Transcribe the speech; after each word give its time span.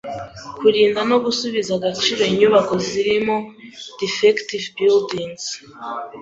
kurinda 0.59 0.99
no 1.09 1.17
gusubiza 1.25 1.69
agaciro 1.77 2.21
inyubako 2.31 2.73
zirimo 2.87 3.35
defective 3.99 4.67
buildings 4.77 5.43